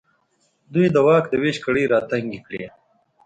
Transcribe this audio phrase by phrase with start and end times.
[0.73, 2.63] دوی د واک د وېش کړۍ راتنګې کړې.